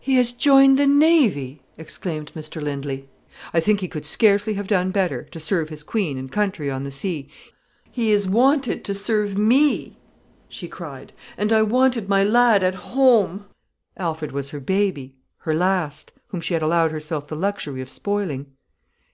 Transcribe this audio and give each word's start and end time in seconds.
"He 0.00 0.16
has 0.16 0.32
joined 0.32 0.76
the 0.80 0.86
Navy!" 0.88 1.62
exclaimed 1.78 2.32
Mr 2.34 2.60
Lindley. 2.60 3.08
"I 3.54 3.60
think 3.60 3.78
he 3.78 3.86
could 3.86 4.04
scarcely 4.04 4.54
have 4.54 4.66
done 4.66 4.90
better—to 4.90 5.38
serve 5.38 5.68
his 5.68 5.84
Queen 5.84 6.18
and 6.18 6.32
country 6.32 6.68
on 6.68 6.82
the 6.82 6.90
sea...." 6.90 7.28
"He 7.88 8.10
is 8.10 8.28
wanted 8.28 8.84
to 8.84 8.94
serve 8.94 9.38
me," 9.38 9.96
she 10.48 10.66
cried. 10.66 11.12
"And 11.38 11.52
I 11.52 11.62
wanted 11.62 12.08
my 12.08 12.24
lad 12.24 12.64
at 12.64 12.74
home." 12.74 13.44
Alfred 13.96 14.32
was 14.32 14.50
her 14.50 14.58
baby, 14.58 15.14
her 15.38 15.54
last, 15.54 16.10
whom 16.30 16.40
she 16.40 16.54
had 16.54 16.64
allowed 16.64 16.90
herself 16.90 17.28
the 17.28 17.36
luxury 17.36 17.80
of 17.80 17.88
spoiling. 17.90 18.46